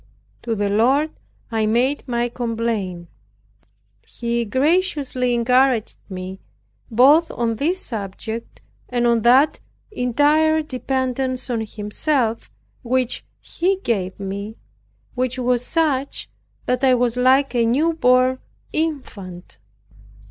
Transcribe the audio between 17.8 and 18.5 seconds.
born